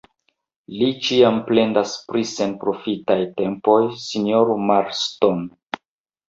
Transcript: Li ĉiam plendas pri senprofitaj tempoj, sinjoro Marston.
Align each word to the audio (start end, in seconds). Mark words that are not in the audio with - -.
Li 0.77 0.85
ĉiam 1.07 1.35
plendas 1.49 1.93
pri 2.11 2.23
senprofitaj 2.29 3.19
tempoj, 3.43 3.77
sinjoro 4.07 4.57
Marston. 4.71 5.47